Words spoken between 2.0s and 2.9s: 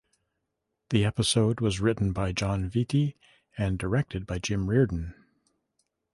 by Jon